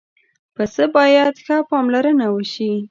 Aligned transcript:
پسه 0.55 0.83
باید 0.95 1.33
ښه 1.45 1.57
پاملرنه 1.69 2.27
وشي. 2.31 2.71